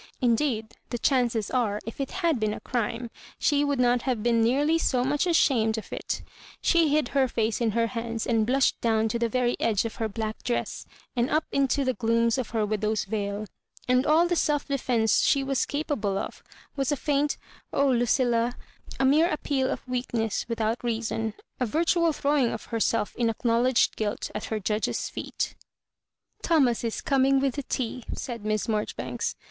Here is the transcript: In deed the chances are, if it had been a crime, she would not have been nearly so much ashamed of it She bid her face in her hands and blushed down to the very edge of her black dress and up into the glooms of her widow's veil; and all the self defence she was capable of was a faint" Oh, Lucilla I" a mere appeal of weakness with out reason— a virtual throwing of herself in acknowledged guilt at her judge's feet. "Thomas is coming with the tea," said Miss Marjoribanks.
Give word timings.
In 0.19 0.33
deed 0.33 0.73
the 0.89 0.97
chances 0.97 1.51
are, 1.51 1.79
if 1.85 2.01
it 2.01 2.09
had 2.09 2.39
been 2.39 2.55
a 2.55 2.59
crime, 2.59 3.11
she 3.37 3.63
would 3.63 3.79
not 3.79 4.01
have 4.01 4.23
been 4.23 4.41
nearly 4.41 4.79
so 4.79 5.03
much 5.03 5.27
ashamed 5.27 5.77
of 5.77 5.93
it 5.93 6.23
She 6.59 6.89
bid 6.89 7.09
her 7.09 7.27
face 7.27 7.61
in 7.61 7.69
her 7.73 7.85
hands 7.85 8.25
and 8.25 8.43
blushed 8.43 8.81
down 8.81 9.09
to 9.09 9.19
the 9.19 9.29
very 9.29 9.55
edge 9.59 9.85
of 9.85 9.97
her 9.97 10.09
black 10.09 10.41
dress 10.41 10.87
and 11.15 11.29
up 11.29 11.45
into 11.51 11.85
the 11.85 11.93
glooms 11.93 12.39
of 12.39 12.49
her 12.49 12.65
widow's 12.65 13.05
veil; 13.05 13.45
and 13.87 14.07
all 14.07 14.27
the 14.27 14.35
self 14.35 14.67
defence 14.67 15.21
she 15.21 15.43
was 15.43 15.67
capable 15.67 16.17
of 16.17 16.41
was 16.75 16.91
a 16.91 16.97
faint" 16.97 17.37
Oh, 17.71 17.91
Lucilla 17.91 18.55
I" 18.99 19.03
a 19.03 19.05
mere 19.05 19.29
appeal 19.29 19.69
of 19.69 19.87
weakness 19.87 20.47
with 20.49 20.59
out 20.59 20.83
reason— 20.83 21.35
a 21.59 21.67
virtual 21.67 22.11
throwing 22.11 22.51
of 22.51 22.65
herself 22.73 23.15
in 23.17 23.29
acknowledged 23.29 23.97
guilt 23.97 24.31
at 24.33 24.45
her 24.45 24.59
judge's 24.59 25.09
feet. 25.09 25.53
"Thomas 26.41 26.83
is 26.83 27.01
coming 27.01 27.39
with 27.39 27.53
the 27.53 27.61
tea," 27.61 28.05
said 28.15 28.43
Miss 28.43 28.67
Marjoribanks. 28.67 29.35